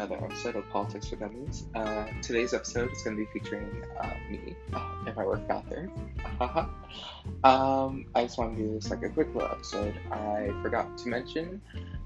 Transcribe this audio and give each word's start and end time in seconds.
episode 0.00 0.56
of 0.56 0.68
Politics 0.70 1.08
for 1.08 1.16
Dummies. 1.16 1.64
Uh, 1.74 2.06
today's 2.22 2.54
episode 2.54 2.90
is 2.90 3.02
going 3.02 3.18
to 3.18 3.26
be 3.26 3.38
featuring 3.38 3.84
uh, 4.00 4.10
me 4.30 4.56
uh, 4.72 4.94
and 5.06 5.14
my 5.14 5.24
work 5.26 5.46
bathroom. 5.46 5.92
um, 7.44 8.06
I 8.14 8.22
just 8.22 8.38
want 8.38 8.56
to 8.56 8.62
do 8.62 8.72
this 8.72 8.88
like 8.88 9.02
a 9.02 9.10
quick 9.10 9.34
little 9.34 9.50
episode. 9.50 9.94
I 10.10 10.52
forgot 10.62 10.96
to 10.96 11.08
mention 11.08 11.60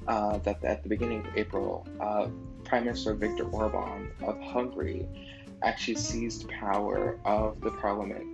uh, 0.09 0.39
that 0.39 0.65
at 0.65 0.83
the 0.83 0.89
beginning 0.89 1.21
of 1.21 1.37
April, 1.37 1.87
uh, 2.01 2.27
Prime 2.65 2.85
Minister 2.85 3.15
Viktor 3.15 3.45
Orban 3.45 4.11
of 4.23 4.41
Hungary 4.41 5.07
actually 5.63 5.95
seized 5.95 6.49
power 6.49 7.21
of 7.25 7.61
the 7.61 7.71
parliament 7.71 8.27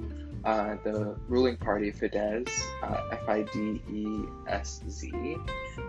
uh, 0.45 0.77
the 0.85 1.17
ruling 1.29 1.57
party 1.57 1.93
Fidesz, 1.93 2.51
uh, 2.83 3.03
F-I-D-E-S-Z, 3.13 5.13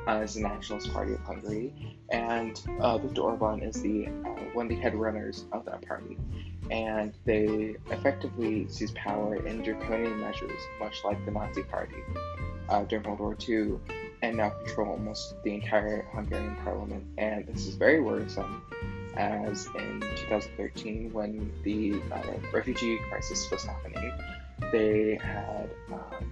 uh, 0.08 0.21
is 0.23 0.34
the 0.35 0.41
Nationalist 0.41 0.91
Party 0.91 1.13
of 1.13 1.21
Hungary, 1.21 1.98
and 2.09 2.61
uh, 2.80 2.98
Viktor 2.98 3.22
Orban 3.22 3.61
is 3.61 3.81
the 3.81 4.08
uh, 4.08 4.30
one 4.53 4.66
of 4.66 4.70
the 4.70 4.75
head 4.75 4.95
runners 4.95 5.45
of 5.52 5.66
that 5.66 5.88
party. 5.88 6.17
And 6.70 7.13
they 7.25 7.75
effectively 7.89 8.67
seized 8.70 8.95
power 8.95 9.35
in 9.45 9.61
draconian 9.61 10.20
measures, 10.20 10.61
much 10.80 11.03
like 11.03 11.23
the 11.25 11.31
Nazi 11.31 11.63
Party 11.63 11.97
during 12.88 13.03
World 13.03 13.20
War 13.20 13.38
II, 13.47 13.77
and 14.22 14.38
now 14.38 14.49
control 14.49 14.91
almost 14.91 15.36
the 15.44 15.53
entire 15.53 16.08
Hungarian 16.13 16.55
parliament. 16.63 17.03
And 17.17 17.45
this 17.47 17.67
is 17.67 17.75
very 17.75 17.99
worrisome 17.99 18.61
as 19.17 19.67
in 19.75 19.99
2013 20.02 21.11
when 21.11 21.52
the 21.63 21.95
uh, 22.13 22.22
refugee 22.53 22.97
crisis 23.09 23.52
was 23.52 23.66
happening 23.66 24.13
they 24.71 25.20
had 25.21 25.70
um, 25.91 26.31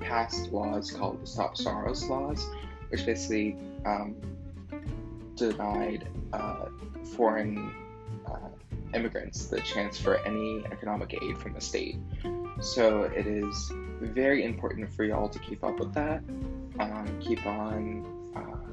passed 0.00 0.52
laws 0.52 0.90
called 0.90 1.22
the 1.22 1.26
Stop 1.26 1.56
Soros 1.56 2.08
laws, 2.08 2.46
which 2.90 3.04
basically 3.04 3.56
um, 3.84 4.14
denied 5.36 6.08
uh, 6.32 6.66
foreign 7.16 7.74
uh, 8.26 8.48
immigrants 8.94 9.46
the 9.46 9.60
chance 9.60 9.98
for 9.98 10.18
any 10.26 10.64
economic 10.66 11.14
aid 11.20 11.38
from 11.38 11.54
the 11.54 11.60
state. 11.60 11.96
So 12.60 13.02
it 13.02 13.26
is 13.26 13.72
very 14.00 14.44
important 14.44 14.92
for 14.92 15.04
y'all 15.04 15.28
to 15.28 15.38
keep 15.38 15.64
up 15.64 15.78
with 15.78 15.92
that. 15.94 16.22
Um, 16.78 17.18
keep 17.20 17.44
on 17.46 18.04
uh, 18.36 18.70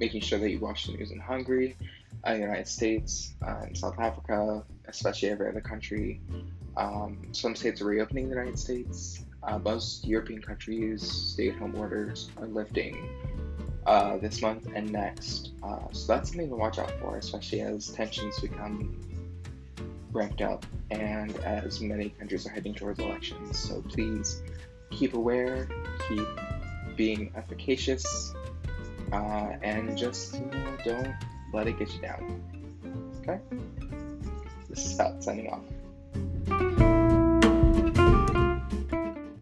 making 0.00 0.20
sure 0.22 0.38
that 0.38 0.50
you 0.50 0.58
watch 0.58 0.86
the 0.86 0.92
news 0.92 1.10
in 1.10 1.18
Hungary, 1.18 1.76
uh, 2.26 2.32
United 2.32 2.68
States, 2.68 3.34
uh, 3.46 3.66
in 3.68 3.74
South 3.74 3.98
Africa, 3.98 4.64
especially 4.86 5.30
every 5.30 5.48
other 5.48 5.60
country. 5.60 6.20
Um, 6.76 7.18
some 7.32 7.54
states 7.54 7.80
are 7.80 7.86
reopening 7.86 8.28
the 8.28 8.36
United 8.36 8.58
States. 8.58 9.24
Uh, 9.42 9.58
most 9.58 10.06
European 10.06 10.40
countries, 10.40 11.02
stay 11.02 11.48
at 11.48 11.56
home 11.56 11.74
orders 11.76 12.30
are 12.38 12.46
lifting 12.46 13.08
uh, 13.86 14.16
this 14.18 14.40
month 14.40 14.68
and 14.74 14.90
next. 14.90 15.50
Uh, 15.62 15.80
so 15.90 16.12
that's 16.12 16.30
something 16.30 16.48
to 16.48 16.54
watch 16.54 16.78
out 16.78 16.92
for, 17.00 17.16
especially 17.16 17.60
as 17.60 17.88
tensions 17.88 18.38
become 18.40 18.96
ramped 20.12 20.42
up 20.42 20.64
and 20.90 21.36
as 21.38 21.80
many 21.80 22.10
countries 22.10 22.46
are 22.46 22.50
heading 22.50 22.74
towards 22.74 23.00
elections. 23.00 23.58
So 23.58 23.82
please 23.88 24.42
keep 24.90 25.14
aware, 25.14 25.68
keep 26.08 26.26
being 26.96 27.32
efficacious, 27.34 28.34
uh, 29.12 29.56
and 29.62 29.96
just 29.96 30.34
you 30.34 30.46
know, 30.46 30.76
don't 30.84 31.14
let 31.52 31.66
it 31.66 31.78
get 31.78 31.92
you 31.94 32.00
down. 32.00 32.42
Okay? 33.22 33.40
This 34.68 34.84
is 34.84 34.94
Scott 34.94 35.22
signing 35.22 35.48
off. 35.48 35.62